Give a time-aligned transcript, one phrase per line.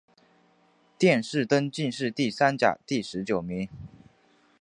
[0.97, 3.69] 殿试登进士第三甲第十九名。